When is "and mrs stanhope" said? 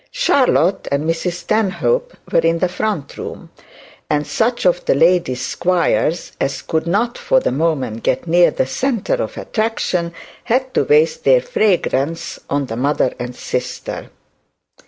0.91-2.17